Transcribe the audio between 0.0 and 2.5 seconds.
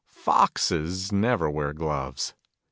Foxes never wear Gloves